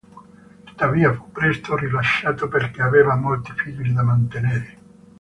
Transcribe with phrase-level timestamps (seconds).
[0.65, 4.77] Tuttavia, fu presto rilasciato perché aveva molti figli da mantenere.